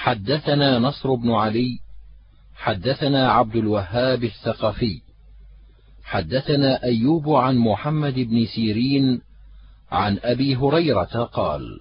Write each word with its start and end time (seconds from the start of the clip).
حدثنا 0.00 0.78
نصر 0.78 1.14
بن 1.14 1.30
علي 1.30 1.78
حدثنا 2.54 3.32
عبد 3.32 3.56
الوهاب 3.56 4.24
الثقفي 4.24 5.00
حدثنا 6.04 6.82
أيوب 6.82 7.30
عن 7.30 7.56
محمد 7.56 8.14
بن 8.14 8.46
سيرين 8.46 9.20
عن 9.90 10.18
أبي 10.22 10.56
هريرة 10.56 11.24
قال 11.24 11.80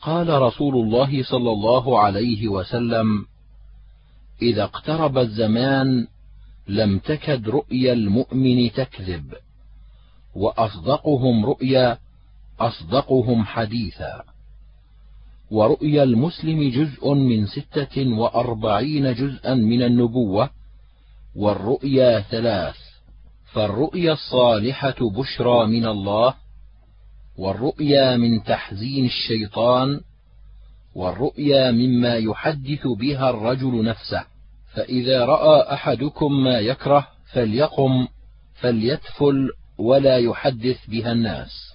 قال 0.00 0.42
رسول 0.42 0.74
الله 0.74 1.22
صلى 1.22 1.50
الله 1.52 2.00
عليه 2.00 2.48
وسلم 2.48 3.26
إذا 4.42 4.64
اقترب 4.64 5.18
الزمان 5.18 6.06
لم 6.66 6.98
تكد 6.98 7.48
رؤيا 7.48 7.92
المؤمن 7.92 8.72
تكذب 8.72 9.34
وأصدقهم 10.34 11.46
رؤيا 11.46 11.98
أصدقهم 12.60 13.44
حديثا. 13.44 14.37
ورؤيا 15.50 16.02
المسلم 16.02 16.70
جزء 16.70 17.14
من 17.14 17.46
ستة 17.46 18.08
وأربعين 18.18 19.14
جزءا 19.14 19.54
من 19.54 19.82
النبوة 19.82 20.50
والرؤيا 21.36 22.20
ثلاث 22.20 22.76
فالرؤيا 23.52 24.12
الصالحة 24.12 24.96
بشرى 25.00 25.66
من 25.66 25.86
الله 25.86 26.34
والرؤيا 27.38 28.16
من 28.16 28.42
تحزين 28.42 29.04
الشيطان 29.04 30.00
والرؤيا 30.94 31.70
مما 31.70 32.16
يحدث 32.16 32.86
بها 32.86 33.30
الرجل 33.30 33.84
نفسه. 33.84 34.24
فإذا 34.74 35.24
رأى 35.24 35.72
أحدكم 35.72 36.44
ما 36.44 36.58
يكره 36.58 37.08
فليقم 37.32 38.08
فليتفل 38.54 39.50
ولا 39.78 40.18
يحدث 40.18 40.86
بها 40.88 41.12
الناس. 41.12 41.74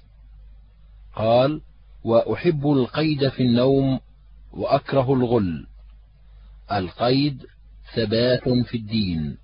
قال 1.16 1.62
وأحب 2.04 2.68
القيد 2.68 3.30
في 3.30 3.44
النوم 3.44 4.00
وأكره 4.54 5.14
الغل. 5.14 5.68
القيد 6.72 7.46
ثبات 7.96 8.50
في 8.50 8.78
الدين. 8.78 9.38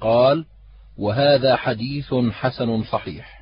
قال 0.00 0.44
وهذا 0.98 1.56
حديث 1.56 2.14
حسن 2.14 2.84
صحيح. 2.84 3.38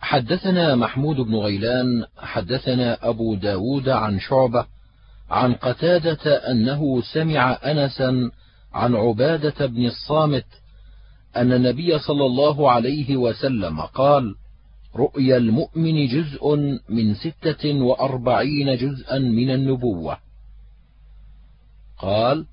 حدثنا 0.00 0.74
محمود 0.74 1.16
بن 1.16 1.34
غيلان 1.34 2.04
حدثنا 2.18 3.08
أبو 3.08 3.34
داود 3.34 3.88
عن 3.88 4.20
شعبة 4.20 4.66
عن 5.30 5.54
قتادة 5.54 6.50
أنه 6.50 7.02
سمع 7.02 7.58
أنسا 7.64 8.30
عن 8.72 8.94
عبادة 8.94 9.66
بن 9.66 9.86
الصامت 9.86 10.44
أن 11.36 11.52
النبي 11.52 11.98
صلى 11.98 12.26
الله 12.26 12.70
عليه 12.70 13.16
وسلم 13.16 13.80
قال 13.80 14.34
رؤيا 14.96 15.36
المؤمن 15.36 16.06
جزء 16.06 16.56
من 16.88 17.14
ستة 17.14 17.82
وأربعين 17.82 18.76
جزءا 18.76 19.18
من 19.18 19.50
النبوة. 19.50 20.18
قال 21.98 22.46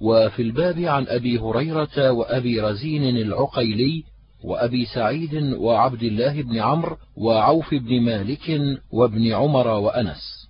وفي 0.00 0.42
الباب 0.42 0.78
عن 0.78 1.06
أبي 1.06 1.38
هريرة 1.38 2.10
وأبي 2.10 2.60
رزين 2.60 3.16
العقيلي 3.16 4.04
وأبي 4.44 4.86
سعيد 4.86 5.34
وعبد 5.34 6.02
الله 6.02 6.42
بن 6.42 6.58
عمرو 6.58 6.96
وعوف 7.16 7.74
بن 7.74 8.00
مالك 8.00 8.60
وابن 8.90 9.32
عمر 9.32 9.68
وأنس. 9.68 10.48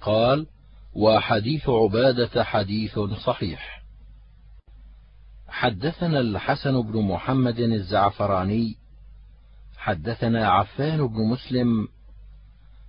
قال 0.00 0.46
وحديث 0.94 1.68
عبادة 1.68 2.44
حديث 2.44 2.98
صحيح. 2.98 3.78
حدثنا 5.48 6.20
الحسن 6.20 6.82
بن 6.82 7.02
محمد 7.02 7.58
الزعفراني 7.60 8.76
حدثنا 9.88 10.48
عفان 10.48 11.06
بن 11.06 11.20
مسلم 11.20 11.88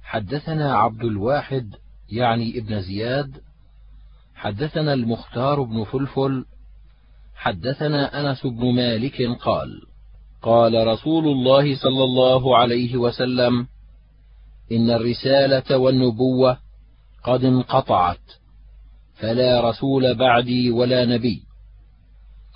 حدثنا 0.04 0.76
عبد 0.76 1.04
الواحد 1.04 1.76
يعني 2.10 2.58
ابن 2.58 2.82
زياد 2.82 3.42
حدثنا 4.36 4.94
المختار 4.94 5.64
بن 5.64 5.84
فلفل 5.84 6.46
حدثنا 7.36 8.20
أنس 8.22 8.46
بن 8.46 8.76
مالك 8.76 9.22
قال 9.22 9.82
قال 10.42 10.88
رسول 10.88 11.28
الله 11.28 11.76
صلى 11.76 12.04
الله 12.04 12.58
عليه 12.58 12.98
وسلم 12.98 13.68
إن 14.72 14.90
الرسالة 14.90 15.78
والنبوة 15.78 16.58
قد 17.24 17.44
انقطعت 17.44 18.32
فلا 19.16 19.70
رسول 19.70 20.16
بعدي 20.16 20.72
ولا 20.72 21.06
نبي. 21.06 21.44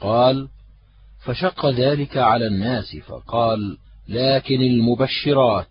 قال 0.02 0.48
فشق 1.26 1.66
ذلك 1.66 2.18
على 2.18 2.48
الناس 2.48 2.96
فقال 3.08 3.78
لكن 4.08 4.62
المبشرات. 4.62 5.70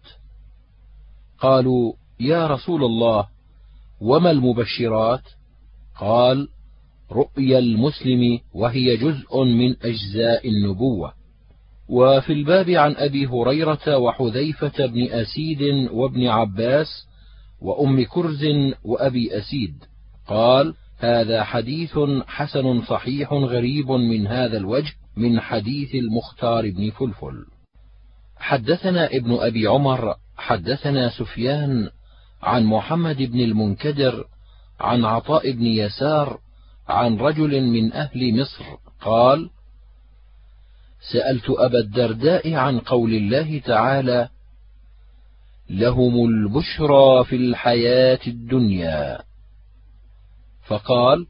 قالوا 1.38 1.92
يا 2.20 2.46
رسول 2.46 2.84
الله 2.84 3.28
وما 4.00 4.30
المبشرات؟ 4.30 5.22
قال 6.00 6.48
رؤيا 7.12 7.58
المسلم 7.58 8.38
وهي 8.54 8.96
جزء 8.96 9.44
من 9.44 9.76
أجزاء 9.82 10.48
النبوة. 10.48 11.12
وفي 11.88 12.32
الباب 12.32 12.70
عن 12.70 12.94
أبي 12.96 13.26
هريرة 13.26 13.96
وحذيفة 13.96 14.86
بن 14.86 15.02
أسيد 15.10 15.62
وابن 15.92 16.26
عباس 16.26 17.06
وأم 17.60 18.04
كرز 18.04 18.44
وأبي 18.84 19.38
أسيد. 19.38 19.74
قال 20.26 20.74
هذا 20.98 21.44
حديث 21.44 21.98
حسن 22.26 22.82
صحيح 22.82 23.32
غريب 23.32 23.90
من 23.90 24.26
هذا 24.26 24.56
الوجه 24.56 24.92
من 25.16 25.40
حديث 25.40 25.94
المختار 25.94 26.70
بن 26.70 26.90
فلفل. 26.90 27.44
حدثنا 28.42 29.06
ابن 29.06 29.34
أبي 29.40 29.66
عمر 29.66 30.14
حدثنا 30.36 31.10
سفيان 31.10 31.90
عن 32.42 32.64
محمد 32.64 33.16
بن 33.16 33.40
المنكدر 33.40 34.24
عن 34.80 35.04
عطاء 35.04 35.52
بن 35.52 35.66
يسار 35.66 36.38
عن 36.88 37.16
رجل 37.16 37.60
من 37.60 37.92
أهل 37.92 38.40
مصر 38.40 38.64
قال 39.00 39.50
سألت 41.12 41.50
أبا 41.50 41.78
الدرداء 41.78 42.54
عن 42.54 42.78
قول 42.78 43.14
الله 43.14 43.58
تعالى 43.58 44.28
لهم 45.70 46.28
البشرى 46.28 47.24
في 47.24 47.36
الحياة 47.36 48.20
الدنيا. 48.26 49.22
فقال 50.66 51.26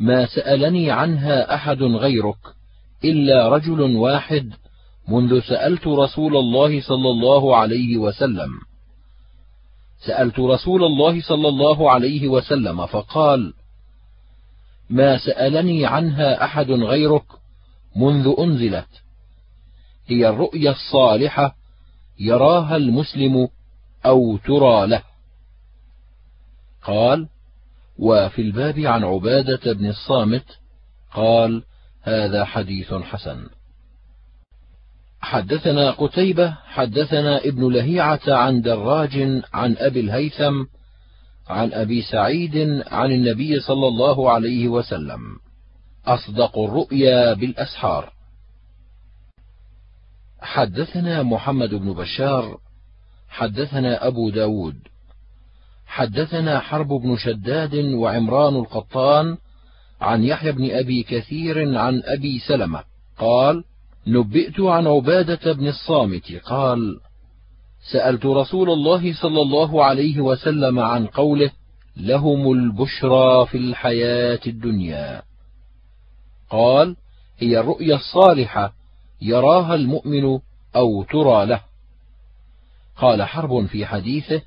ما 0.00 0.26
سألني 0.26 0.90
عنها 0.90 1.54
أحد 1.54 1.82
غيرك 1.82 2.54
إلا 3.04 3.48
رجل 3.48 3.80
واحد 3.80 4.52
منذ 5.12 5.40
سألت 5.40 5.86
رسول 5.86 6.36
الله 6.36 6.80
صلى 6.80 7.10
الله 7.10 7.56
عليه 7.56 7.96
وسلم. 7.96 8.50
سألت 10.06 10.40
رسول 10.40 10.84
الله 10.84 11.20
صلى 11.20 11.48
الله 11.48 11.90
عليه 11.90 12.28
وسلم 12.28 12.86
فقال 12.86 13.52
ما 14.90 15.18
سألني 15.18 15.86
عنها 15.86 16.44
أحد 16.44 16.70
غيرك 16.70 17.24
منذ 17.96 18.34
أنزلت. 18.38 18.88
هي 20.06 20.28
الرؤيا 20.28 20.70
الصالحة 20.70 21.56
يراها 22.20 22.76
المسلم 22.76 23.48
أو 24.06 24.36
ترى 24.36 24.86
له. 24.86 25.02
قال 26.84 27.28
وفي 27.98 28.42
الباب 28.42 28.78
عن 28.78 29.04
عبادة 29.04 29.72
بن 29.72 29.86
الصامت. 29.86 30.46
قال 31.14 31.62
هذا 32.02 32.44
حديث 32.44 32.94
حسن. 32.94 33.46
حدثنا 35.22 35.90
قتيبة 35.90 36.56
حدثنا 36.64 37.38
ابن 37.38 37.72
لهيعة 37.72 38.20
عن 38.28 38.60
دراج 38.60 39.42
عن 39.54 39.76
أبي 39.78 40.00
الهيثم 40.00 40.64
عن 41.48 41.72
أبي 41.72 42.02
سعيد 42.02 42.82
عن 42.86 43.12
النبي 43.12 43.60
صلى 43.60 43.88
الله 43.88 44.30
عليه 44.30 44.68
وسلم. 44.68 45.20
أصدق 46.06 46.58
الرؤيا 46.58 47.34
بالأسحار. 47.34 48.12
حدثنا 50.40 51.22
محمد 51.22 51.74
بن 51.74 51.92
بشار 51.92 52.58
حدثنا 53.28 54.06
أبو 54.06 54.30
داود. 54.30 54.76
حدثنا 55.86 56.60
حرب 56.60 56.88
بن 56.88 57.16
شداد 57.16 57.74
وعمران 57.74 58.56
القطان 58.56 59.36
عن 60.00 60.24
يحيى 60.24 60.52
بن 60.52 60.70
أبي 60.70 61.02
كثير 61.02 61.78
عن 61.78 62.02
أبي 62.04 62.38
سلمة. 62.38 62.84
قال 63.18 63.64
نبئت 64.06 64.60
عن 64.60 64.86
عبادة 64.86 65.52
بن 65.52 65.68
الصامت 65.68 66.32
قال: 66.32 67.00
سألت 67.92 68.26
رسول 68.26 68.70
الله 68.70 69.14
صلى 69.14 69.42
الله 69.42 69.84
عليه 69.84 70.20
وسلم 70.20 70.78
عن 70.78 71.06
قوله: 71.06 71.50
لهم 71.96 72.52
البشرى 72.52 73.46
في 73.46 73.58
الحياة 73.58 74.40
الدنيا. 74.46 75.22
قال: 76.50 76.96
هي 77.38 77.60
الرؤيا 77.60 77.96
الصالحة 77.96 78.72
يراها 79.22 79.74
المؤمن 79.74 80.38
أو 80.76 81.02
ترى 81.02 81.46
له. 81.46 81.60
قال 82.96 83.22
حرب 83.22 83.66
في 83.66 83.86
حديثه: 83.86 84.42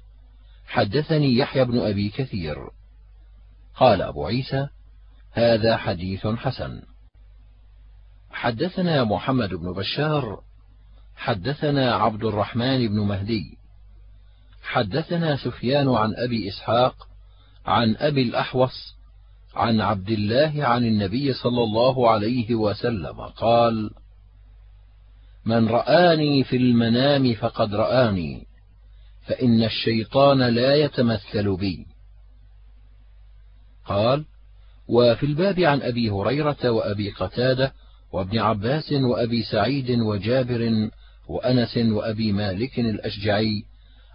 حدثني 0.68 1.38
يحيى 1.38 1.66
بن 1.66 1.80
أبي 1.80 2.10
كثير. 2.10 2.58
قال 3.76 4.02
أبو 4.02 4.26
عيسى: 4.26 4.68
هذا 5.32 5.78
حديث 5.78 6.28
حسن. 6.28 6.82
حدثنا 8.36 9.04
محمد 9.04 9.50
بن 9.50 9.74
بشار 9.74 10.42
حدثنا 11.16 11.96
عبد 11.96 12.24
الرحمن 12.24 12.88
بن 12.88 13.00
مهدي 13.00 13.58
حدثنا 14.64 15.38
سفيان 15.38 15.90
عن 15.90 16.14
أبي 16.16 16.50
إسحاق 16.50 17.08
عن 17.66 17.96
أبي 17.96 18.22
الأحوص 18.22 18.96
عن 19.56 19.82
عبد 19.82 20.10
الله 20.10 20.66
عن 20.66 20.86
النبي 20.86 21.34
صلى 21.34 21.64
الله 21.64 22.10
عليه 22.10 22.56
وسلم 22.56 23.22
قال 23.22 23.90
من 25.46 25.68
رآني 25.68 26.44
في 26.44 26.58
المنام 26.58 27.34
فقد 27.34 27.76
رآني 27.76 28.48
فإن 29.28 29.64
الشيطان 29.64 30.42
لا 30.42 30.76
يتمثل 30.76 31.58
بي. 31.58 31.88
قال 33.86 34.26
وفي 34.88 35.26
الباب 35.26 35.60
عن 35.60 35.82
أبي 35.82 36.10
هريرة 36.10 36.70
وأبي 36.70 37.12
قتادة 37.12 37.74
وابن 38.16 38.40
عباس 38.40 38.92
وأبي 38.92 39.44
سعيد 39.44 39.92
وجابر 39.92 40.90
وأنس 41.28 41.78
وأبي 41.78 42.32
مالك 42.32 42.80
الأشجعي 42.80 43.64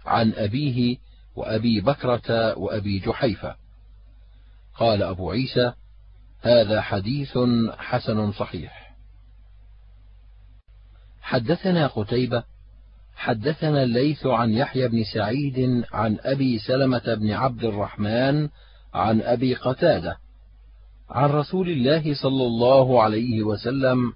عن 0.05 0.33
أبيه 0.33 0.97
وأبي 1.35 1.81
بكرة 1.81 2.57
وأبي 2.57 2.99
جحيفة. 2.99 3.55
قال 4.75 5.03
أبو 5.03 5.31
عيسى 5.31 5.73
هذا 6.41 6.81
حديث 6.81 7.37
حسن 7.77 8.31
صحيح. 8.31 8.95
حدثنا 11.21 11.87
قتيبة 11.87 12.43
حدثنا 13.15 13.83
الليث 13.83 14.25
عن 14.25 14.53
يحيى 14.53 14.87
بن 14.87 15.03
سعيد 15.03 15.83
عن 15.91 16.17
أبي 16.21 16.59
سلمة 16.59 17.13
بن 17.13 17.31
عبد 17.31 17.63
الرحمن 17.63 18.49
عن 18.93 19.21
أبي 19.21 19.55
قتادة 19.55 20.17
عن 21.11 21.29
رسول 21.29 21.69
الله 21.69 22.13
صلى 22.13 22.43
الله 22.43 23.01
عليه 23.03 23.43
وسلم 23.43 24.13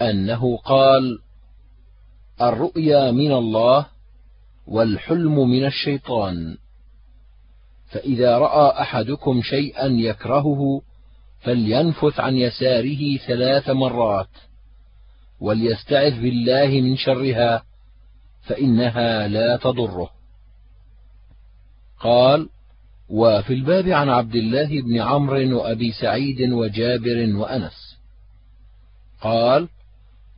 أنه 0.00 0.56
قال 0.56 1.18
الرؤيا 2.40 3.10
من 3.10 3.32
الله 3.32 3.86
والحلم 4.66 5.48
من 5.50 5.66
الشيطان. 5.66 6.56
فإذا 7.90 8.38
رأى 8.38 8.82
أحدكم 8.82 9.42
شيئا 9.42 9.86
يكرهه 9.86 10.82
فلينفث 11.40 12.20
عن 12.20 12.36
يساره 12.36 13.16
ثلاث 13.16 13.70
مرات 13.70 14.28
وليستعذ 15.40 16.20
بالله 16.20 16.80
من 16.80 16.96
شرها 16.96 17.62
فإنها 18.42 19.28
لا 19.28 19.56
تضره. 19.56 20.10
قال 22.00 22.48
وفي 23.12 23.54
الباب 23.54 23.88
عن 23.88 24.08
عبد 24.08 24.34
الله 24.34 24.82
بن 24.82 25.00
عمرو 25.00 25.58
وأبي 25.58 25.92
سعيد 25.92 26.52
وجابر 26.52 27.36
وأنس. 27.36 27.98
قال 29.20 29.68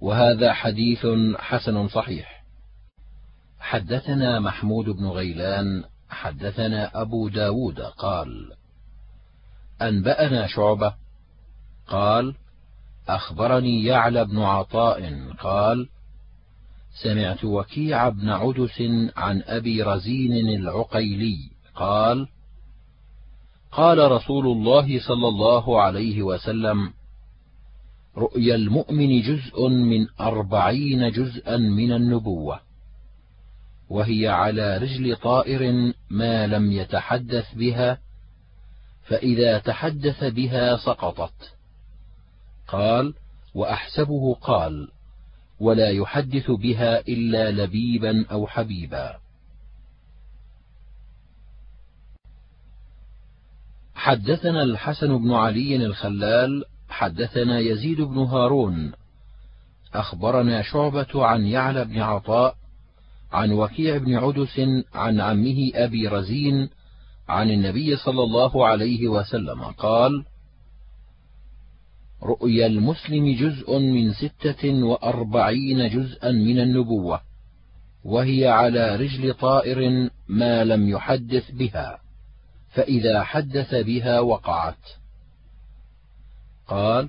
وهذا 0.01 0.53
حديث 0.53 1.07
حسن 1.39 1.89
صحيح. 1.89 2.45
حدثنا 3.61 4.41
محمود 4.41 4.85
بن 4.85 5.07
غيلان 5.07 5.85
حدثنا 6.09 7.03
أبو 7.03 7.29
داود 7.29 7.81
قال 7.81 8.53
أنبأنا 9.83 10.47
شعبة. 10.47 10.95
قال 11.87 12.35
أخبرني 13.09 13.85
يعلى 13.85 14.25
بن 14.25 14.39
عطاء. 14.39 15.33
قال 15.41 15.89
سمعت 17.03 17.45
وكيع 17.45 18.09
بن 18.09 18.29
عدس 18.29 18.83
عن 19.17 19.43
أبي 19.47 19.83
رزين 19.83 20.49
العقيلي. 20.49 21.39
قال 21.75 22.29
قال 23.77 24.11
رسول 24.13 24.47
الله 24.47 25.01
صلى 25.01 25.29
الله 25.29 25.83
عليه 25.83 26.23
وسلم 26.23 26.93
رؤيا 28.17 28.55
المؤمن 28.55 29.21
جزء 29.21 29.69
من 29.69 30.07
أربعين 30.21 31.11
جزءا 31.11 31.57
من 31.57 31.93
النبوة 31.93 32.61
وهي 33.91 34.29
على 34.29 34.79
رجل 34.79 35.17
طائر 35.17 35.93
ما 36.11 36.47
لم 36.47 36.73
يتحدث 36.73 37.55
بها 37.55 37.99
فإذا 39.03 39.59
تحدث 39.59 40.25
بها 40.25 40.77
سقطت. 40.77 41.55
قال 42.69 43.15
وأحسبه 43.55 44.35
قال 44.35 44.89
ولا 45.61 45.91
يحدث 45.91 46.51
بها 46.51 47.01
إلا 47.01 47.51
لبيبا 47.51 48.27
أو 48.31 48.47
حبيبا. 48.47 49.24
حدثنا 54.05 54.63
الحسن 54.63 55.19
بن 55.19 55.33
علي 55.33 55.77
الخلال 55.77 56.65
حدثنا 56.89 57.59
يزيد 57.59 58.01
بن 58.01 58.19
هارون. 58.19 58.93
أخبرنا 59.95 60.63
شعبة 60.63 61.27
عن 61.27 61.47
يعلى 61.47 61.85
بن 61.85 62.01
عطاء 62.01 62.55
عن 63.33 63.53
وكيع 63.53 63.97
بن 63.97 64.15
عدس 64.15 64.61
عن 64.95 65.21
عمه 65.21 65.71
أبي 65.75 66.09
رزين 66.09 66.69
عن 67.29 67.51
النبي 67.51 67.97
صلى 67.97 68.23
الله 68.23 68.67
عليه 68.67 69.09
وسلم 69.09 69.63
قال 69.63 70.25
رؤيا 72.23 72.67
المسلم 72.67 73.35
جزء 73.35 73.79
من 73.79 74.13
ستة 74.13 74.85
وأربعين 74.85 75.89
جزءا 75.89 76.31
من 76.33 76.61
النبوة 76.61 77.21
وهي 78.05 78.49
على 78.49 78.97
رجل 78.97 79.35
طائر 79.35 80.11
ما 80.29 80.65
لم 80.65 80.89
يحدث 80.89 81.51
بها. 81.51 82.04
فإذا 82.75 83.25
حدث 83.25 83.75
بها 83.75 84.21
وقعت. 84.21 84.79
قال 86.69 87.09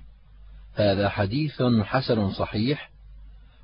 هذا 0.75 1.09
حديث 1.09 1.63
حسن 1.83 2.31
صحيح 2.31 2.91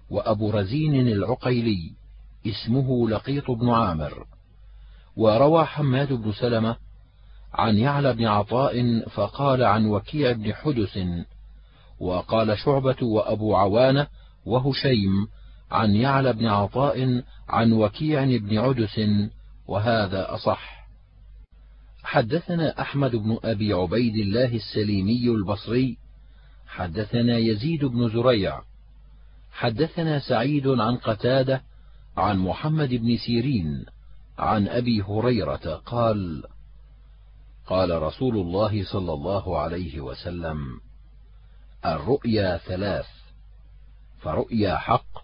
وأبو 0.09 0.51
رزين 0.51 1.07
العقيلي 1.07 1.91
اسمه 2.47 3.09
لقيط 3.09 3.51
بن 3.51 3.69
عامر 3.69 4.25
وروى 5.17 5.65
حماد 5.65 6.13
بن 6.13 6.31
سلمة 6.31 6.75
عن 7.53 7.77
يعلى 7.77 8.13
بن 8.13 8.25
عطاء 8.25 9.05
فقال 9.09 9.63
عن 9.63 9.85
وكيع 9.85 10.31
بن 10.31 10.53
حدث 10.53 10.99
وقال 11.99 12.57
شعبة 12.57 12.95
وأبو 13.01 13.55
عوانة 13.55 14.07
وهشيم 14.45 15.27
عن 15.71 15.95
يعلى 15.95 16.33
بن 16.33 16.45
عطاء 16.45 17.23
عن 17.49 17.73
وكيع 17.73 18.23
بن 18.23 18.57
عدس 18.57 19.01
وهذا 19.67 20.33
أصح. 20.33 20.80
حدثنا 22.03 22.81
أحمد 22.81 23.15
بن 23.15 23.37
أبي 23.43 23.73
عبيد 23.73 24.15
الله 24.15 24.55
السليمي 24.55 25.29
البصري 25.29 25.97
حدثنا 26.67 27.37
يزيد 27.37 27.85
بن 27.85 28.09
زريع 28.09 28.61
حدثنا 29.51 30.19
سعيد 30.19 30.67
عن 30.67 30.95
قتادة 30.97 31.63
عن 32.17 32.37
محمد 32.37 32.89
بن 32.89 33.17
سيرين 33.17 33.85
عن 34.39 34.67
أبي 34.67 35.01
هريرة 35.01 35.81
قال 35.85 36.43
قال 37.65 38.01
رسول 38.01 38.37
الله 38.37 38.83
صلى 38.83 39.13
الله 39.13 39.59
عليه 39.59 40.01
وسلم 40.01 40.79
الرؤيا 41.85 42.57
ثلاث 42.57 43.07
فرؤيا 44.19 44.77
حق 44.77 45.23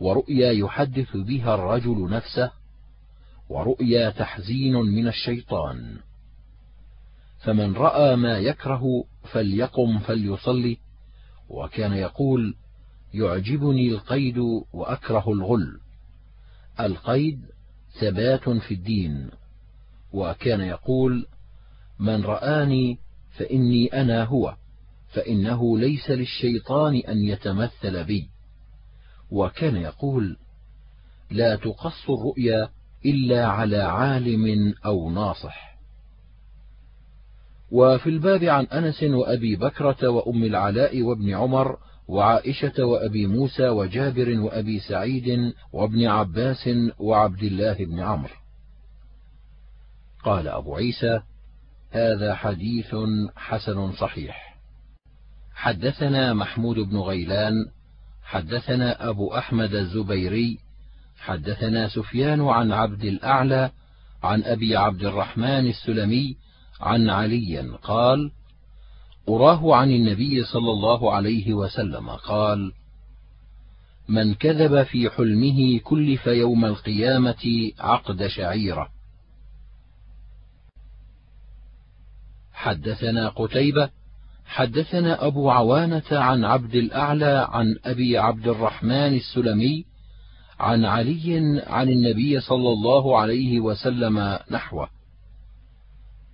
ورؤيا 0.00 0.52
يحدث 0.52 1.16
بها 1.16 1.54
الرجل 1.54 2.10
نفسه 2.10 2.50
ورؤيا 3.48 4.10
تحزين 4.10 4.72
من 4.72 5.08
الشيطان. 5.08 5.96
فمن 7.38 7.72
رأى 7.74 8.16
ما 8.16 8.38
يكره 8.38 9.04
فليقم 9.32 9.98
فليصلي 9.98 10.78
وكان 11.48 11.92
يقول 11.92 12.54
يعجبني 13.14 13.88
القيد 13.88 14.38
وأكره 14.72 15.32
الغل. 15.32 15.80
القيد 16.80 17.40
ثبات 18.00 18.48
في 18.48 18.74
الدين 18.74 19.30
وكان 20.12 20.60
يقول 20.60 21.26
من 21.98 22.22
رآني 22.24 22.98
فإني 23.36 23.86
أنا 24.00 24.24
هو 24.24 24.56
فإنه 25.08 25.78
ليس 25.78 26.10
للشيطان 26.10 26.96
أن 26.96 27.18
يتمثل 27.18 28.04
بي. 28.04 28.28
وكان 29.30 29.76
يقول 29.76 30.36
لا 31.30 31.56
تقص 31.56 32.10
الرؤيا 32.10 32.68
إلا 33.06 33.46
على 33.46 33.76
عالم 33.76 34.74
أو 34.84 35.10
ناصح. 35.10 35.74
وفي 37.70 38.10
الباب 38.10 38.44
عن 38.44 38.64
أنس 38.64 39.02
وأبي 39.02 39.56
بكرة 39.56 40.08
وأم 40.08 40.44
العلاء 40.44 41.02
وابن 41.02 41.30
عمر 41.30 41.78
وعائشة 42.08 42.84
وأبي 42.84 43.26
موسى 43.26 43.68
وجابر 43.68 44.40
وأبي 44.40 44.80
سعيد 44.80 45.54
وابن 45.72 46.06
عباس 46.06 46.70
وعبد 46.98 47.42
الله 47.42 47.74
بن 47.74 48.00
عمرو. 48.00 48.34
قال 50.24 50.48
أبو 50.48 50.76
عيسى: 50.76 51.20
هذا 51.90 52.34
حديث 52.34 52.94
حسن 53.36 53.92
صحيح. 53.92 54.58
حدثنا 55.54 56.34
محمود 56.34 56.76
بن 56.76 56.96
غيلان، 56.98 57.54
حدثنا 58.22 59.08
أبو 59.08 59.34
أحمد 59.34 59.74
الزبيري، 59.74 60.58
حدثنا 61.18 61.88
سفيان 61.88 62.40
عن 62.40 62.72
عبد 62.72 63.04
الأعلى 63.04 63.70
عن 64.22 64.42
أبي 64.42 64.76
عبد 64.76 65.04
الرحمن 65.04 65.68
السلمي 65.68 66.36
عن 66.80 67.10
علي 67.10 67.76
قال 67.82 68.30
أراه 69.28 69.76
عن 69.76 69.90
النبي 69.90 70.44
صلى 70.44 70.70
الله 70.70 71.12
عليه 71.12 71.54
وسلم 71.54 72.10
قال 72.10 72.72
من 74.08 74.34
كذب 74.34 74.82
في 74.82 75.10
حلمه 75.10 75.78
كلف 75.78 76.26
يوم 76.26 76.64
القيامة 76.64 77.72
عقد 77.78 78.26
شعيرة. 78.26 78.88
حدثنا 82.52 83.28
قتيبة 83.28 83.90
حدثنا 84.46 85.26
أبو 85.26 85.50
عوانة 85.50 86.02
عن 86.10 86.44
عبد 86.44 86.74
الأعلى 86.74 87.48
عن 87.50 87.76
أبي 87.84 88.18
عبد 88.18 88.48
الرحمن 88.48 89.14
السلمي 89.14 89.84
عن 90.64 90.84
علي 90.84 91.62
عن 91.66 91.88
النبي 91.88 92.40
صلى 92.40 92.68
الله 92.68 93.18
عليه 93.18 93.60
وسلم 93.60 94.38
نحوه. 94.50 94.88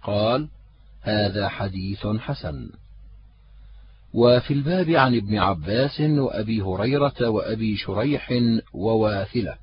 قال 0.02 0.49
هذا 1.02 1.49
حديث 1.49 2.06
حسن. 2.06 2.70
وفي 4.14 4.54
الباب 4.54 4.90
عن 4.90 5.16
ابن 5.16 5.38
عباس 5.38 6.00
وأبي 6.00 6.62
هريرة 6.62 7.28
وأبي 7.28 7.76
شريح 7.76 8.32
وواثلة. 8.72 9.56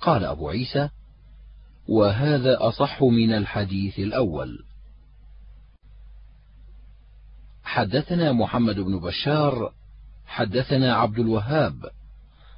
قال 0.00 0.24
أبو 0.24 0.48
عيسى 0.48 0.88
وهذا 1.88 2.68
أصح 2.68 3.02
من 3.02 3.32
الحديث 3.32 3.98
الأول. 3.98 4.64
حدثنا 7.64 8.32
محمد 8.32 8.80
بن 8.80 8.98
بشار 8.98 9.72
حدثنا 10.26 10.94
عبد 10.94 11.18
الوهاب 11.18 11.90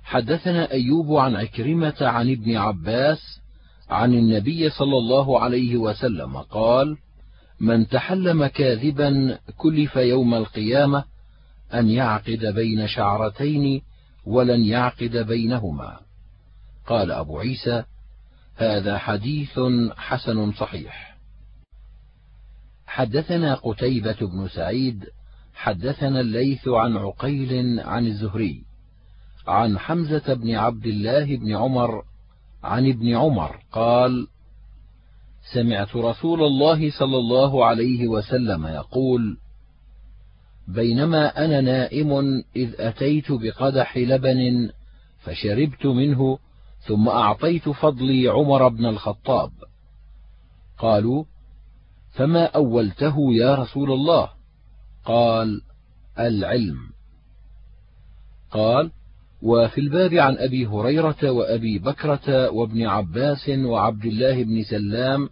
حدثنا 0.04 0.70
أيوب 0.72 1.16
عن 1.16 1.36
عكرمة 1.36 1.96
عن 2.00 2.30
ابن 2.30 2.56
عباس 2.56 3.40
عن 3.90 4.14
النبي 4.14 4.70
صلى 4.70 4.98
الله 4.98 5.40
عليه 5.40 5.76
وسلم 5.76 6.36
قال 6.36 6.96
من 7.60 7.88
تحلم 7.88 8.46
كاذبا 8.46 9.38
كلف 9.56 9.96
يوم 9.96 10.34
القيامة 10.34 11.04
أن 11.74 11.88
يعقد 11.88 12.46
بين 12.54 12.86
شعرتين 12.86 13.82
ولن 14.26 14.64
يعقد 14.64 15.16
بينهما. 15.16 15.98
قال 16.86 17.10
أبو 17.10 17.38
عيسى 17.38 17.84
هذا 18.56 18.98
حديث 18.98 19.60
حسن 19.96 20.52
صحيح. 20.52 21.16
حدثنا 22.86 23.54
قتيبة 23.54 24.16
بن 24.20 24.48
سعيد 24.48 25.04
حدثنا 25.54 26.20
الليث 26.20 26.68
عن 26.68 26.96
عقيل 26.96 27.80
عن 27.80 28.06
الزهري 28.06 28.71
عن 29.46 29.78
حمزة 29.78 30.34
بن 30.34 30.54
عبد 30.54 30.86
الله 30.86 31.36
بن 31.36 31.56
عمر 31.56 32.02
عن 32.62 32.88
ابن 32.88 33.16
عمر 33.16 33.60
قال 33.72 34.26
سمعت 35.54 35.96
رسول 35.96 36.42
الله 36.42 36.90
صلى 36.90 37.16
الله 37.16 37.66
عليه 37.66 38.08
وسلم 38.08 38.66
يقول 38.66 39.36
بينما 40.68 41.44
أنا 41.44 41.60
نائم 41.60 42.42
إذ 42.56 42.74
أتيت 42.78 43.32
بقدح 43.32 43.96
لبن 43.96 44.70
فشربت 45.22 45.86
منه 45.86 46.38
ثم 46.80 47.08
أعطيت 47.08 47.68
فضلي 47.68 48.28
عمر 48.28 48.68
بن 48.68 48.86
الخطاب. 48.86 49.50
قالوا 50.78 51.24
فما 52.10 52.44
أولته 52.44 53.16
يا 53.34 53.54
رسول 53.54 53.92
الله؟ 53.92 54.28
قال 55.04 55.62
العلم. 56.18 56.78
قال 58.50 58.90
وفي 59.42 59.80
الباب 59.80 60.14
عن 60.14 60.36
أبي 60.38 60.66
هريرة 60.66 61.30
وأبي 61.30 61.78
بكرة 61.78 62.50
وابن 62.50 62.86
عباس 62.86 63.48
وعبد 63.48 64.04
الله 64.04 64.44
بن 64.44 64.62
سلام 64.62 65.28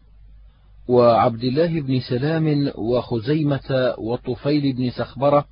وعبد 0.88 1.44
الله 1.44 1.80
بن 1.80 2.00
سلام 2.00 2.72
وخزيمة 2.74 3.94
وطفيل 3.98 4.72
بن 4.72 4.90
سخبرة 4.90 5.44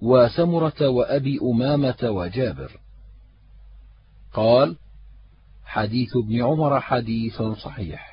وسمرة 0.00 0.88
وأبي 0.88 1.38
أمامة 1.42 1.98
وجابر. 2.02 2.70
قال 4.32 4.76
حديث 5.64 6.16
ابن 6.16 6.42
عمر 6.42 6.80
حديث 6.80 7.42
صحيح. 7.42 8.12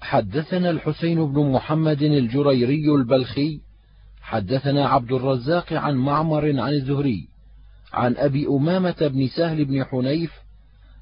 حدثنا 0.00 0.70
الحسين 0.70 1.32
بن 1.32 1.52
محمد 1.52 2.02
الجريري 2.02 2.94
البلخي 2.94 3.60
حدثنا 4.20 4.88
عبد 4.88 5.12
الرزاق 5.12 5.72
عن 5.72 5.94
معمر 5.94 6.60
عن 6.60 6.72
الزهري 6.72 7.31
عن 7.92 8.16
أبي 8.16 8.46
أمامة 8.46 8.96
بن 9.00 9.28
سهل 9.28 9.64
بن 9.64 9.84
حنيف 9.84 10.32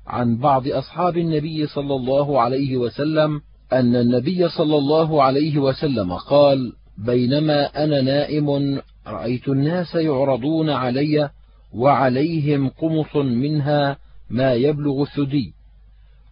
عن 0.06 0.36
بعض 0.36 0.68
أصحاب 0.68 1.16
النبي 1.18 1.66
صلى 1.66 1.94
الله 1.94 2.40
عليه 2.40 2.76
وسلم 2.76 3.40
أن 3.72 3.96
النبي 3.96 4.48
صلى 4.48 4.76
الله 4.76 5.22
عليه 5.22 5.58
وسلم 5.58 6.12
قال 6.12 6.72
بينما 6.98 7.84
أنا 7.84 8.00
نائم 8.00 8.80
رأيت 9.06 9.48
الناس 9.48 9.94
يعرضون 9.94 10.70
علي 10.70 11.30
وعليهم 11.72 12.68
قمص 12.68 13.16
منها 13.16 13.96
ما 14.30 14.52
يبلغ 14.54 15.02
الثدي 15.02 15.54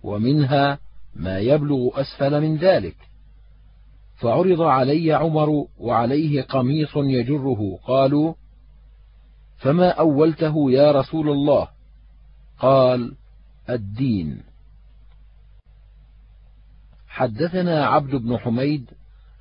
ومنها 0.03 0.79
ما 1.17 1.39
يبلغ 1.39 2.01
أسفل 2.01 2.41
من 2.41 2.57
ذلك 2.57 2.97
فعرض 4.17 4.61
علي 4.61 5.13
عمر 5.13 5.67
وعليه 5.79 6.43
قميص 6.43 6.97
يجره 6.97 7.79
قالوا 7.87 8.35
فما 9.59 9.91
أولته 9.91 10.71
يا 10.71 10.93
رسول 10.93 11.31
الله؟ 11.31 11.69
قال 12.59 13.15
الدين. 13.71 14.43
حدثنا 17.09 17.87
عبد 17.87 18.15
بن 18.15 18.39
حميد 18.39 18.91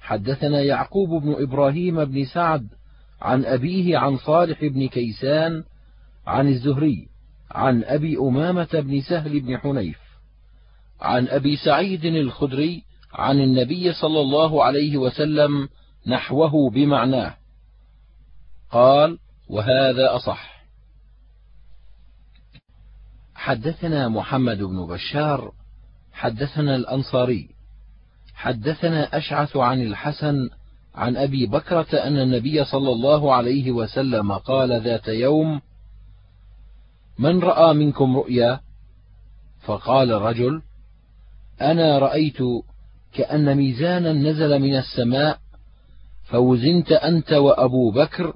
حدثنا 0.01 0.62
يعقوب 0.62 1.24
بن 1.24 1.36
إبراهيم 1.43 2.05
بن 2.05 2.25
سعد 2.25 2.67
عن 3.21 3.45
أبيه 3.45 3.97
عن 3.97 4.17
صالح 4.17 4.65
بن 4.65 4.88
كيسان 4.88 5.63
عن 6.27 6.47
الزهري 6.47 7.07
عن 7.51 7.83
أبي 7.83 8.17
أمامة 8.17 8.69
بن 8.74 9.01
سهل 9.01 9.39
بن 9.39 9.57
حنيف 9.57 10.00
عن 11.01 11.27
أبي 11.27 11.55
سعيد 11.55 12.05
الخدري 12.05 12.83
عن 13.13 13.39
النبي 13.39 13.93
صلى 13.93 14.21
الله 14.21 14.63
عليه 14.63 14.97
وسلم 14.97 15.69
نحوه 16.07 16.69
بمعناه. 16.69 17.36
قال 18.71 19.17
وهذا 19.49 20.15
أصح. 20.15 20.57
حدثنا 23.35 24.07
محمد 24.07 24.57
بن 24.57 24.87
بشار 24.87 25.51
حدثنا 26.13 26.75
الأنصاري 26.75 27.49
حدثنا 28.33 29.17
أشعث 29.17 29.57
عن 29.57 29.81
الحسن 29.81 30.49
عن 30.95 31.17
أبي 31.17 31.45
بكرة 31.45 31.87
أن 31.93 32.17
النبي 32.17 32.65
صلى 32.65 32.91
الله 32.91 33.35
عليه 33.35 33.71
وسلم 33.71 34.31
قال 34.33 34.81
ذات 34.81 35.07
يوم 35.07 35.61
من 37.19 37.39
رأى 37.39 37.73
منكم 37.73 38.17
رؤيا؟ 38.17 38.59
فقال 39.61 40.11
الرجل 40.11 40.61
أنا 41.61 41.99
رأيت 41.99 42.37
كأن 43.13 43.57
ميزانا 43.57 44.13
نزل 44.13 44.59
من 44.59 44.75
السماء 44.77 45.39
فوزنت 46.23 46.91
أنت 46.91 47.33
وأبو 47.33 47.91
بكر 47.91 48.33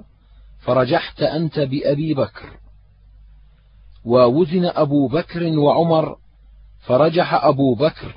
فرجحت 0.62 1.22
أنت 1.22 1.60
بأبي 1.60 2.14
بكر. 2.14 2.60
ووزن 4.06 4.66
أبو 4.66 5.08
بكر 5.08 5.58
وعمر 5.58 6.18
فرجح 6.80 7.34
أبو 7.34 7.76
بكر. 7.76 8.16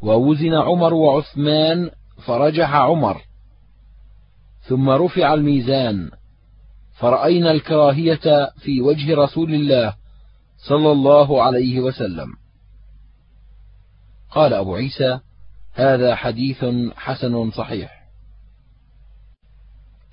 ووزن 0.00 0.54
عمر 0.54 0.94
وعثمان 0.94 1.90
فرجح 2.26 2.74
عمر. 2.74 3.22
ثم 4.60 4.90
رفع 4.90 5.34
الميزان. 5.34 6.10
فرأينا 6.92 7.50
الكراهية 7.50 8.50
في 8.58 8.80
وجه 8.80 9.14
رسول 9.14 9.54
الله 9.54 9.94
صلى 10.68 10.92
الله 10.92 11.42
عليه 11.42 11.80
وسلم. 11.80 12.28
قال 14.30 14.54
أبو 14.54 14.74
عيسى 14.74 15.20
هذا 15.74 16.14
حديث 16.14 16.64
حسن 16.96 17.50
صحيح. 17.50 18.01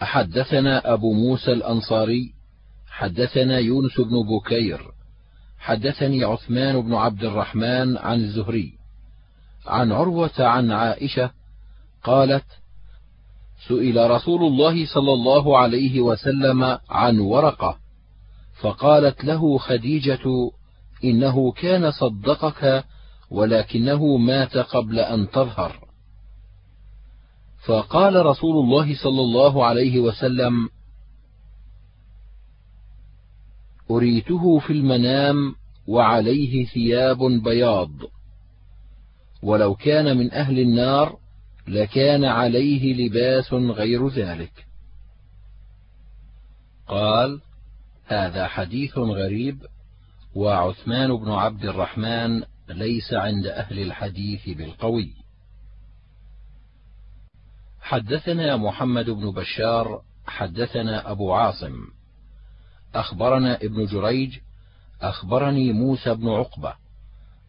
حدثنا 0.02 0.94
أبو 0.94 1.14
موسى 1.14 1.52
الأنصاري 1.52 2.34
حدثنا 2.88 3.58
يونس 3.58 4.00
بن 4.00 4.24
بكير 4.24 4.82
حدثني 5.60 6.24
عثمان 6.24 6.82
بن 6.82 6.94
عبد 6.94 7.24
الرحمن 7.24 7.98
عن 7.98 8.20
الزهري 8.20 8.74
عن 9.68 9.92
عروة 9.92 10.32
عن 10.40 10.72
عائشة 10.72 11.32
قالت 12.04 12.46
سئل 13.68 14.12
رسول 14.12 14.44
الله 14.44 14.86
صلى 14.86 15.14
الله 15.14 15.58
عليه 15.58 16.02
وسلم 16.02 16.78
عن 16.90 17.20
ورقة 17.20 17.78
فقالت 18.62 19.24
له 19.24 19.58
خديجة 19.58 20.52
إنه 21.04 21.52
كان 21.52 21.92
صدقك 21.92 22.84
ولكنه 23.32 24.18
مات 24.18 24.58
قبل 24.58 25.00
أن 25.00 25.30
تظهر. 25.32 25.89
فقال 27.66 28.26
رسول 28.26 28.66
الله 28.66 28.96
صلى 29.04 29.22
الله 29.22 29.66
عليه 29.66 30.00
وسلم 30.00 30.70
أريته 33.92 34.60
في 34.60 34.74
المنام 34.74 35.56
وعليه 35.88 36.66
ثياب 36.66 37.18
بياض 37.18 37.92
ولو 39.44 39.76
كان 39.76 40.18
من 40.18 40.34
أهل 40.34 40.60
النار 40.60 41.18
لكان 41.68 42.26
عليه 42.26 42.94
لباس 42.94 43.54
غير 43.54 44.08
ذلك. 44.08 44.66
قال 46.88 47.42
هذا 48.06 48.48
حديث 48.48 48.98
غريب 48.98 49.66
وعثمان 50.36 51.16
بن 51.18 51.32
عبد 51.32 51.66
الرحمن 51.66 52.44
ليس 52.70 53.14
عند 53.14 53.48
أهل 53.48 53.80
الحديث 53.80 54.50
بالقوي. 54.50 55.19
حدثنا 57.90 58.58
محمد 58.58 59.10
بن 59.10 59.32
بشار 59.32 60.02
حدثنا 60.28 61.12
أبو 61.12 61.34
عاصم. 61.34 61.74
أخبرنا 62.96 63.56
ابن 63.56 63.86
جريج 63.86 64.38
أخبرني 65.02 65.74
موسى 65.74 66.16
بن 66.16 66.30
عقبة. 66.30 66.74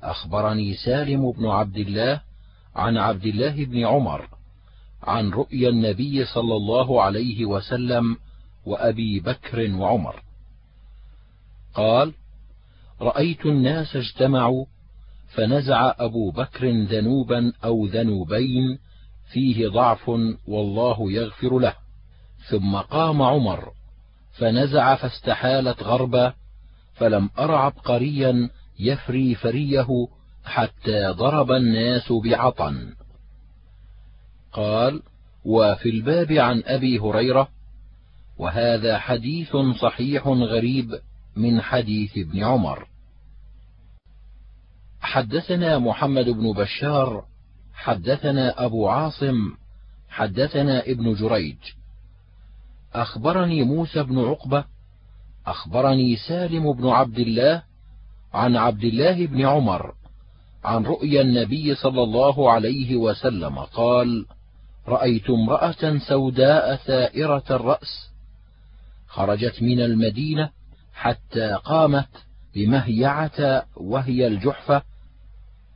أخبرني 0.03 0.75
سالم 0.75 1.33
بن 1.33 1.47
عبد 1.47 1.77
الله 1.77 2.21
عن 2.77 2.97
عبد 2.97 3.27
الله 3.27 3.65
بن 3.65 3.87
عمر 3.87 4.29
عن 5.03 5.31
رؤيا 5.31 5.69
النبي 5.69 6.25
صلى 6.25 6.57
الله 6.57 7.03
عليه 7.03 7.45
وسلم 7.45 8.17
وأبي 8.67 9.21
بكر 9.21 9.75
وعمر. 9.75 10.23
قال 11.75 12.13
رأيت 13.01 13.47
الناس 13.47 13.97
اجتمعوا 13.97 14.67
فنزع 15.29 15.95
أبو 15.99 16.31
بكر 16.31 16.71
ذنوبا 16.71 17.53
أو 17.65 17.87
ذنوبين 17.87 18.79
فيه 19.33 19.69
ضعف 19.69 20.09
والله 20.49 21.13
يغفر 21.13 21.59
له. 21.59 21.75
ثم 22.51 22.77
قام 22.77 23.23
عمر 23.23 23.73
فنزع 24.39 24.95
فاستحالت 24.95 25.83
غربا 25.83 26.33
فلم 26.95 27.31
أر 27.39 27.55
عبقريا 27.55 28.51
يفري 28.79 29.35
فريه 29.35 30.09
حتى 30.45 31.07
ضرب 31.07 31.51
الناس 31.51 32.13
بعطن. 32.13 32.95
قال 34.53 35.03
وفي 35.45 35.89
الباب 35.89 36.33
عن 36.33 36.63
أبي 36.67 36.99
هريرة 36.99 37.49
وهذا 38.39 38.99
حديث 38.99 39.57
صحيح 39.57 40.27
غريب 40.27 41.01
من 41.37 41.61
حديث 41.61 42.19
ابن 42.19 42.45
عمر. 42.45 42.87
حدثنا 45.01 45.79
محمد 45.79 46.29
بن 46.29 46.53
بشار 46.53 47.25
حدثنا 47.81 48.65
أبو 48.65 48.89
عاصم 48.89 49.55
حدثنا 50.09 50.83
ابن 50.87 51.15
جريج. 51.15 51.57
أخبرني 52.95 53.63
موسى 53.63 54.03
بن 54.03 54.19
عقبة 54.19 54.65
أخبرني 55.47 56.17
سالم 56.17 56.73
بن 56.73 56.89
عبد 56.89 57.19
الله 57.19 57.63
عن 58.33 58.57
عبد 58.57 58.85
الله 58.85 59.27
بن 59.27 59.47
عمر 59.47 59.95
عن 60.65 60.85
رؤيا 60.85 61.23
النبي 61.23 61.75
صلى 61.75 62.03
الله 62.03 62.53
عليه 62.53 62.97
وسلم 62.97 63.59
قال 63.59 64.27
رأيت 64.89 65.31
امرأة 65.31 65.99
سوداء 66.09 66.77
ثائرة 66.77 67.45
الرأس 67.51 68.11
خرجت 69.09 69.63
من 69.63 69.81
المدينة 69.81 70.51
حتى 70.95 71.59
قامت 71.65 72.09
بمهيعة 72.55 73.67
وهي 73.77 74.27
الجحفة 74.27 74.83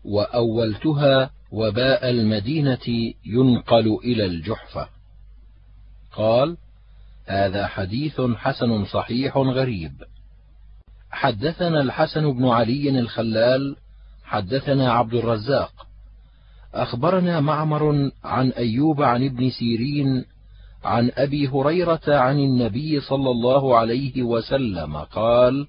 وأولتها 0.05 1.31
وباء 1.55 2.11
المدينة 2.11 3.15
ينقل 3.25 3.99
إلى 4.05 4.27
الجحفة. 4.27 4.89
قال 6.13 6.57
هذا 7.27 7.67
حديث 7.67 8.21
حسن 8.21 8.85
صحيح 8.85 9.37
غريب. 9.37 9.93
حدثنا 11.11 11.81
الحسن 11.81 12.33
بن 12.33 12.49
علي 12.49 12.99
الخلال 12.99 13.77
حدثنا 14.25 14.93
عبد 14.93 15.15
الرزاق. 15.15 15.87
أخبرنا 16.75 17.41
معمر 17.41 18.11
عن 18.25 18.51
أيوب 18.51 19.03
عن 19.03 19.25
ابن 19.25 19.51
سيرين 19.51 20.25
عن 20.85 21.11
أبي 21.15 21.49
هريرة 21.49 22.01
عن 22.07 22.39
النبي 22.39 23.01
صلى 23.01 23.31
الله 23.31 23.77
عليه 23.79 24.23
وسلم 24.23 24.97
قال 24.97 25.67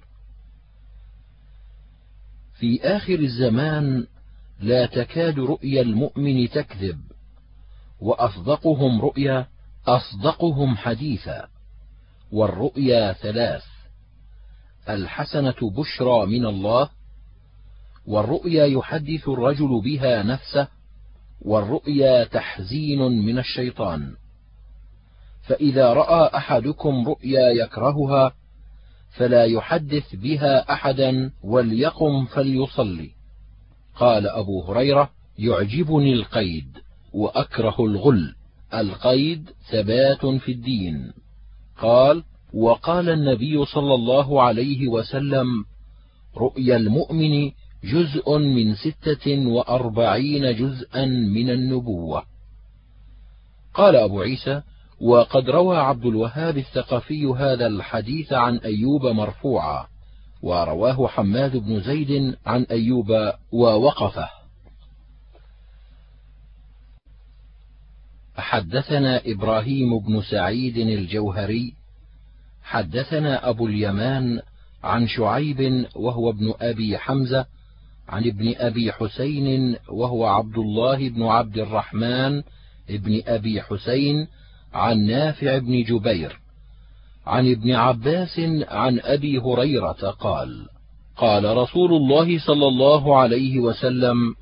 في 2.58 2.80
آخر 2.82 3.18
الزمان 3.18 4.06
لا 4.60 4.86
تكاد 4.86 5.38
رؤيا 5.38 5.82
المؤمن 5.82 6.48
تكذب 6.48 7.00
وأصدقهم 8.00 9.00
رؤيا 9.00 9.46
أصدقهم 9.86 10.76
حديثا 10.76 11.48
والرؤيا 12.32 13.12
ثلاث 13.12 13.64
الحسنة 14.88 15.70
بشرى 15.76 16.26
من 16.26 16.46
الله 16.46 16.88
والرؤيا 18.06 18.66
يحدث 18.66 19.28
الرجل 19.28 19.80
بها 19.84 20.22
نفسه 20.22 20.68
والرؤيا 21.40 22.24
تحزين 22.24 22.98
من 22.98 23.38
الشيطان. 23.38 24.14
فإذا 25.42 25.92
رأى 25.92 26.36
أحدكم 26.36 27.08
رؤيا 27.08 27.50
يكرهها 27.50 28.32
فلا 29.10 29.44
يحدث 29.44 30.14
بها 30.14 30.72
أحدا 30.72 31.30
وليقم 31.42 32.24
فليصلي. 32.24 33.15
قال 33.96 34.28
أبو 34.28 34.62
هريرة 34.62 35.10
يعجبني 35.38 36.12
القيد 36.12 36.68
وأكره 37.12 37.74
الغل. 37.78 38.34
القيد 38.74 39.50
ثبات 39.70 40.26
في 40.26 40.52
الدين. 40.52 41.12
قال 41.78 42.22
وقال 42.54 43.08
النبي 43.08 43.64
صلى 43.64 43.94
الله 43.94 44.42
عليه 44.42 44.88
وسلم 44.88 45.46
رؤيا 46.36 46.76
المؤمن 46.76 47.50
جزء 47.84 48.38
من 48.38 48.74
ستة 48.74 49.46
وأربعين 49.46 50.56
جزءا 50.56 51.04
من 51.04 51.50
النبوة. 51.50 52.22
قال 53.74 53.96
أبو 53.96 54.20
عيسى 54.20 54.62
وقد 55.00 55.50
روى 55.50 55.76
عبد 55.76 56.06
الوهاب 56.06 56.58
الثقفي 56.58 57.26
هذا 57.26 57.66
الحديث 57.66 58.32
عن 58.32 58.56
أيوب 58.56 59.06
مرفوعا. 59.06 59.86
ورواه 60.42 61.08
حماد 61.08 61.56
بن 61.56 61.80
زيد 61.80 62.36
عن 62.46 62.62
أيوب 62.62 63.32
ووقفه. 63.52 64.28
حدثنا 68.36 69.22
إبراهيم 69.26 69.98
بن 69.98 70.22
سعيد 70.22 70.76
الجوهري 70.76 71.74
حدثنا 72.62 73.48
أبو 73.48 73.66
اليمان 73.66 74.40
عن 74.84 75.08
شعيب 75.08 75.86
وهو 75.96 76.30
ابن 76.30 76.54
أبي 76.60 76.98
حمزة 76.98 77.46
عن 78.08 78.26
ابن 78.26 78.54
أبي 78.56 78.92
حسين 78.92 79.76
وهو 79.88 80.26
عبد 80.26 80.58
الله 80.58 81.08
بن 81.08 81.22
عبد 81.22 81.58
الرحمن 81.58 82.42
ابن 82.90 83.22
أبي 83.26 83.62
حسين 83.62 84.28
عن 84.74 84.98
نافع 84.98 85.58
بن 85.58 85.82
جبير. 85.82 86.40
عن 87.26 87.50
ابن 87.50 87.72
عباس 87.72 88.40
عن 88.68 89.00
أبي 89.00 89.38
هريرة 89.38 90.10
قال 90.20 90.66
قال 91.16 91.56
رسول 91.56 91.92
الله 91.92 92.38
صلى 92.38 92.68
الله 92.68 93.16
عليه 93.16 93.60
وسلم 93.60 94.34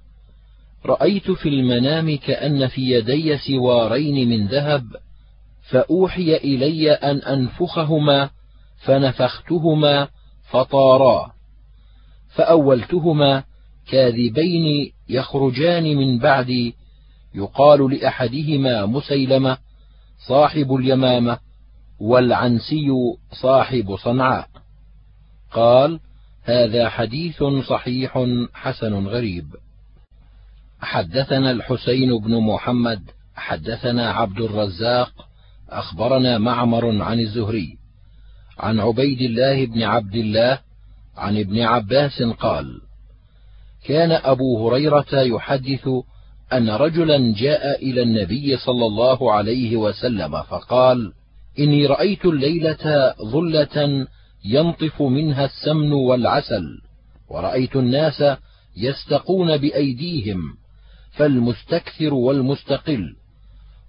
رأيت 0.87 1.31
في 1.31 1.49
المنام 1.49 2.17
كأن 2.17 2.67
في 2.67 2.83
يدي 2.91 3.39
سوارين 3.39 4.29
من 4.29 4.47
ذهب 4.47 4.85
فأوحي 5.71 6.37
إلي 6.37 6.93
أن 6.93 7.17
أنفخهما 7.19 8.31
فنفختهما 8.79 10.09
فطارا 10.51 11.33
فأولتهما 12.35 13.45
كاذبين 13.91 14.93
يخرجان 15.09 15.97
من 15.97 16.19
بعدي 16.19 16.75
يقال 17.35 17.95
لأحدهما 17.95 18.87
مسيلمة 18.87 19.59
صاحب 20.29 20.75
اليمامة 20.75 21.39
والعنسي 22.01 22.91
صاحب 23.43 23.97
صنعاء. 23.97 24.49
قال 25.53 26.01
هذا 26.45 26.89
حديث 26.89 27.43
صحيح 27.69 28.27
حسن 28.55 29.07
غريب. 29.07 29.47
حدثنا 30.81 31.51
الحسين 31.51 32.19
بن 32.19 32.41
محمد 32.41 33.03
حدثنا 33.35 34.11
عبد 34.11 34.41
الرزاق 34.41 35.13
أخبرنا 35.71 36.39
معمر 36.39 37.03
عن 37.03 37.21
الزهري. 37.21 37.79
عن 38.59 38.81
عبيد 38.81 39.21
الله 39.21 39.67
بن 39.67 39.83
عبد 39.83 40.15
الله 40.15 40.59
عن 41.17 41.39
ابن 41.39 41.61
عباس 41.61 42.23
قال 42.23 42.81
كان 43.85 44.13
أبو 44.13 44.69
هريرة 44.69 45.13
يحدث 45.13 45.89
أن 46.53 46.71
رجلا 46.71 47.35
جاء 47.37 47.83
إلى 47.83 48.03
النبي 48.03 48.57
صلى 48.57 48.87
الله 48.87 49.33
عليه 49.33 49.77
وسلم 49.77 50.43
فقال 50.43 51.13
إني 51.59 51.87
رأيت 51.87 52.25
الليلة 52.25 53.15
ظلة 53.23 54.07
ينطف 54.45 55.03
منها 55.03 55.45
السمن 55.45 55.93
والعسل 55.93 56.65
ورأيت 57.29 57.77
الناس 57.77 58.25
يستقون 58.77 59.57
بأيديهم 59.57 60.39
فالمستكثر 61.13 62.15
والمستقل 62.15 63.17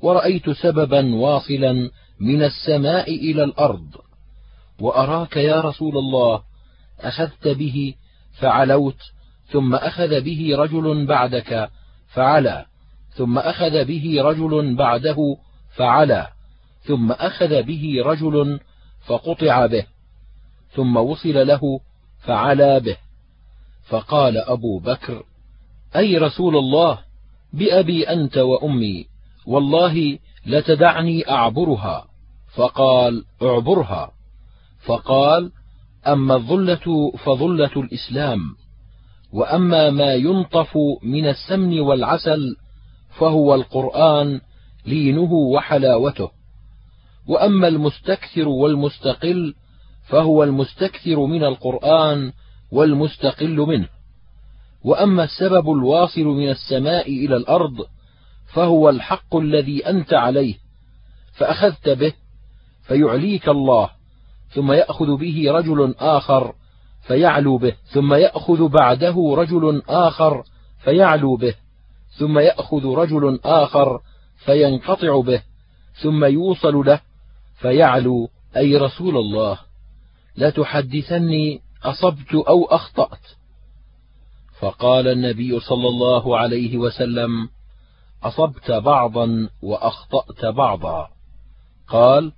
ورأيت 0.02 0.50
سببا 0.50 1.16
واصلا 1.16 1.90
من 2.20 2.44
السماء 2.44 3.16
إلى 3.16 3.44
الأرض. 3.44 3.96
وأراك 4.80 5.38
يا 5.38 5.62
رسول 5.62 5.98
الله 5.98 6.42
أخذت 7.00 7.48
به 7.48 7.94
فعلوت 8.40 8.98
ثم 9.52 9.76
أخذ 9.76 10.22
به 10.22 10.52
رجل 10.56 11.06
بعدك 11.06 11.70
فعلى 12.08 12.66
ثم 13.10 13.38
أخذ 13.38 13.86
به 13.86 14.18
رجل 14.22 14.76
بعده 14.76 15.18
فعلى 15.76 16.28
ثم 16.88 17.12
أخذ 17.12 17.64
به 17.64 18.02
رجل 18.06 18.60
فقطع 19.08 19.66
به 19.66 19.86
ثم 20.76 20.98
وصل 20.98 21.48
له 21.48 21.80
فعلا 22.24 22.78
به. 22.78 22.98
فقال 23.90 24.38
أبو 24.38 24.80
بكر 24.80 25.24
أي 25.96 26.18
رسول 26.18 26.58
الله 26.58 27.00
بأبي 27.54 28.04
أنت 28.10 28.38
وأمي 28.38 29.06
والله 29.48 30.20
لتدعني 30.46 31.30
أعبرها. 31.30 32.06
فقال 32.56 33.26
اعبرها. 33.42 34.12
فقال 34.86 35.52
أما 36.08 36.36
الظلة 36.36 37.12
فظلة 37.26 37.72
الإسلام 37.78 38.40
وأما 39.34 39.90
ما 39.90 40.14
ينطف 40.14 40.78
من 41.04 41.28
السمن 41.28 41.80
والعسل 41.80 42.56
فهو 43.20 43.56
القرآن 43.56 44.42
لينه 44.86 45.34
وحلاوته. 45.34 46.30
وأما 47.28 47.68
المستكثر 47.68 48.48
والمستقل 48.48 49.54
فهو 50.10 50.44
المستكثر 50.44 51.26
من 51.26 51.44
القرآن 51.44 52.32
والمستقل 52.72 53.58
منه. 53.58 53.88
وأما 54.86 55.24
السبب 55.24 55.72
الواصل 55.72 56.24
من 56.24 56.50
السماء 56.50 57.10
إلى 57.10 57.36
الأرض 57.38 57.86
فهو 58.54 58.90
الحق 58.90 59.36
الذي 59.36 59.90
أنت 59.90 60.14
عليه 60.14 60.56
فأخذت 61.34 61.90
به 61.90 62.14
فيعليك 62.88 63.50
الله 63.50 63.90
ثم 64.50 64.72
يأخذ 64.72 65.18
به 65.18 65.46
رجل 65.48 65.96
آخر 66.00 66.54
فيعلو 67.08 67.58
به 67.58 67.76
ثم 67.94 68.14
يأخذ 68.14 68.68
بعده 68.68 69.36
رجل 69.38 69.82
آخر 69.90 70.44
فيعلو 70.84 71.36
به 71.36 71.54
ثم 72.18 72.40
يأخذ 72.40 72.86
رجل 72.86 73.40
آخر 73.46 74.00
فينقطع 74.46 75.22
به 75.22 75.42
ثم 76.02 76.26
يوصل 76.26 76.76
له 76.76 77.00
فيعلو 77.56 78.30
أي 78.58 78.78
رسول 78.78 79.18
الله 79.18 79.60
لا 80.36 80.50
تحدثني 80.50 81.62
أصبت 81.84 82.36
أو 82.36 82.66
أخطأت. 82.66 83.28
فقال 84.60 85.08
النبي 85.08 85.60
صلى 85.60 85.88
الله 85.88 86.38
عليه 86.38 86.78
وسلم 86.78 87.50
أصبت 88.24 88.72
بعضا 88.72 89.50
وأخطأت 89.62 90.46
بعضا. 90.46 91.10
قال 91.88 92.32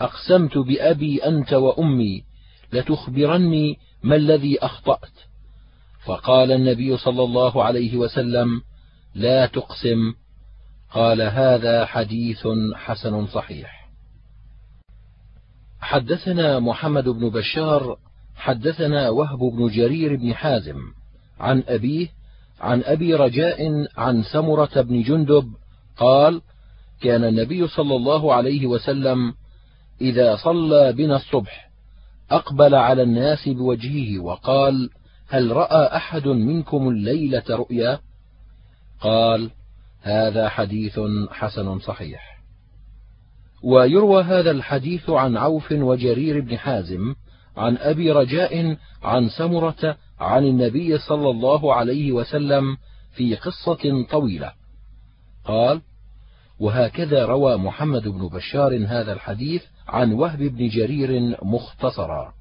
أقسمت 0.00 0.58
بأبي 0.58 1.18
أنت 1.24 1.52
وأمي 1.52 2.24
لتخبرني 2.72 3.78
ما 4.02 4.16
الذي 4.16 4.58
أخطأت. 4.58 5.12
فقال 6.06 6.52
النبي 6.52 6.96
صلى 6.96 7.22
الله 7.22 7.64
عليه 7.64 7.96
وسلم 7.96 8.62
لا 9.14 9.46
تقسم. 9.46 10.14
قال 10.90 11.22
هذا 11.22 11.86
حديث 11.86 12.48
حسن 12.74 13.26
صحيح. 13.26 13.79
حدثنا 15.80 16.58
محمد 16.58 17.08
بن 17.08 17.28
بشار 17.28 17.96
حدثنا 18.36 19.08
وهب 19.08 19.38
بن 19.38 19.68
جرير 19.68 20.16
بن 20.16 20.34
حازم 20.34 20.78
عن 21.40 21.62
أبيه 21.68 22.08
عن 22.60 22.82
أبي 22.82 23.14
رجاء 23.14 23.86
عن 23.96 24.22
سمرة 24.22 24.80
بن 24.80 25.02
جندب 25.02 25.52
قال 25.96 26.40
كان 27.00 27.24
النبي 27.24 27.68
صلى 27.68 27.96
الله 27.96 28.34
عليه 28.34 28.66
وسلم 28.66 29.34
إذا 30.00 30.36
صلى 30.36 30.92
بنا 30.92 31.16
الصبح 31.16 31.70
أقبل 32.30 32.74
على 32.74 33.02
الناس 33.02 33.48
بوجهه 33.48 34.18
وقال 34.18 34.90
هل 35.28 35.50
رأى 35.50 35.96
أحد 35.96 36.28
منكم 36.28 36.88
الليلة 36.88 37.42
رؤيا؟ 37.50 37.98
قال 39.00 39.50
هذا 40.02 40.48
حديث 40.48 41.00
حسن 41.30 41.78
صحيح. 41.78 42.29
ويروى 43.62 44.22
هذا 44.22 44.50
الحديث 44.50 45.10
عن 45.10 45.36
عوف 45.36 45.72
وجرير 45.72 46.40
بن 46.40 46.58
حازم 46.58 47.14
عن 47.56 47.76
أبي 47.76 48.12
رجاء 48.12 48.76
عن 49.02 49.28
سمرة 49.28 49.96
عن 50.20 50.44
النبي 50.44 50.98
صلى 50.98 51.30
الله 51.30 51.74
عليه 51.74 52.12
وسلم 52.12 52.76
في 53.16 53.34
قصة 53.34 54.06
طويلة. 54.10 54.52
قال 55.44 55.80
وهكذا 56.60 57.24
روى 57.26 57.56
محمد 57.56 58.08
بن 58.08 58.28
بشار 58.28 58.86
هذا 58.86 59.12
الحديث 59.12 59.62
عن 59.88 60.12
وهب 60.12 60.38
بن 60.38 60.68
جرير 60.68 61.36
مختصرا. 61.42 62.39